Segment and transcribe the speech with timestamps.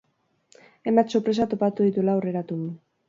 [0.87, 2.73] Hainbat sorpresa topatu dituela aurreratu du.